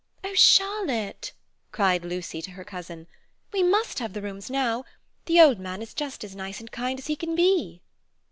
[0.23, 1.31] "Oh, Charlotte,"
[1.71, 3.05] cried Lucy to her cousin,
[3.53, 4.83] "we must have the rooms now.
[5.25, 7.83] The old man is just as nice and kind as he can be."